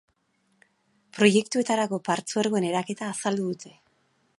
Proiektuetarako 1.19 2.01
partzuergoen 2.11 2.69
eraketa 2.73 3.15
azaldu 3.15 3.51
dute. 3.53 3.77